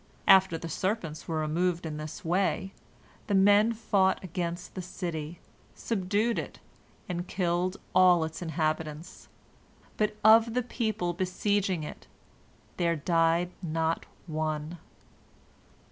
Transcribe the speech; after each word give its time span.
After 0.27 0.57
the 0.57 0.67
serpents 0.67 1.27
were 1.27 1.41
removed 1.41 1.85
in 1.85 1.97
this 1.97 2.25
way, 2.25 2.73
the 3.27 3.35
men 3.35 3.71
fought 3.71 4.23
against 4.23 4.73
the 4.73 4.81
city, 4.81 5.39
subdued 5.75 6.39
it, 6.39 6.57
and 7.07 7.27
killed 7.27 7.77
all 7.93 8.23
its 8.23 8.41
inhabitants, 8.41 9.27
but 9.97 10.15
of 10.23 10.55
the 10.55 10.63
people 10.63 11.13
besieging 11.13 11.83
it 11.83 12.07
there 12.77 12.95
died 12.95 13.51
not 13.61 14.07
one. 14.25 14.79